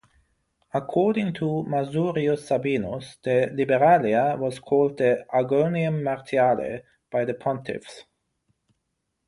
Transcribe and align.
According 0.73 1.33
to 1.35 1.63
Masurius 1.67 2.47
Sabinus, 2.49 3.17
the 3.21 3.51
Liberalia 3.53 4.35
was 4.35 4.57
called 4.57 4.97
the 4.97 5.23
"Agonium 5.31 6.01
Martiale" 6.01 6.81
by 7.11 7.23
the 7.23 7.35
pontiffs. 7.35 8.05